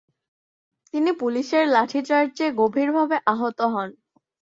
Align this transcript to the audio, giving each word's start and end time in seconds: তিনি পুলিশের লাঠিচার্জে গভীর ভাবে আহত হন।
তিনি 0.93 1.11
পুলিশের 1.19 1.65
লাঠিচার্জে 1.67 2.47
গভীর 2.59 2.89
ভাবে 2.97 3.17
আহত 3.25 3.59
হন। 3.73 3.89